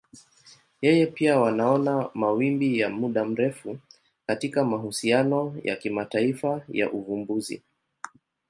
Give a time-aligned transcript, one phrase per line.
[0.81, 3.79] Yeye pia wanaona mawimbi ya muda mrefu
[4.27, 7.61] katika mahusiano ya kimataifa ya uvumbuzi.